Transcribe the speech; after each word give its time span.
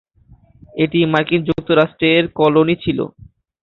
এটি 0.75 0.99
মার্কিন 1.13 1.41
যুক্তরাষ্ট্রের 1.49 2.23
কলোনি 2.39 2.75
ছিল। 2.83 2.99